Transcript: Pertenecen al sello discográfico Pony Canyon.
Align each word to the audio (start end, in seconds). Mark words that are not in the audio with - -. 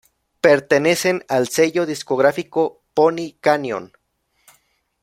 Pertenecen 0.41 1.23
al 1.27 1.47
sello 1.47 1.85
discográfico 1.85 2.81
Pony 2.95 3.33
Canyon. 3.39 3.93